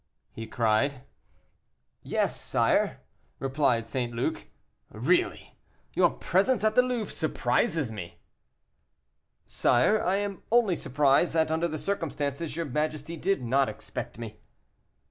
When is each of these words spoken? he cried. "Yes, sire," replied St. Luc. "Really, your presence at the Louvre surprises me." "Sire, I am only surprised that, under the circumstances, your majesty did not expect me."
he 0.31 0.47
cried. 0.47 1.03
"Yes, 2.01 2.41
sire," 2.41 3.01
replied 3.37 3.85
St. 3.85 4.11
Luc. 4.15 4.47
"Really, 4.89 5.59
your 5.93 6.09
presence 6.09 6.63
at 6.63 6.73
the 6.73 6.81
Louvre 6.81 7.11
surprises 7.11 7.91
me." 7.91 8.17
"Sire, 9.45 10.03
I 10.03 10.15
am 10.15 10.41
only 10.51 10.75
surprised 10.75 11.33
that, 11.33 11.51
under 11.51 11.67
the 11.67 11.77
circumstances, 11.77 12.55
your 12.55 12.65
majesty 12.65 13.15
did 13.15 13.43
not 13.43 13.69
expect 13.69 14.17
me." 14.17 14.39